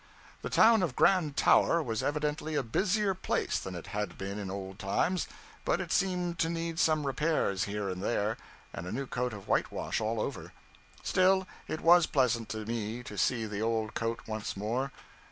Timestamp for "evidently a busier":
2.01-3.13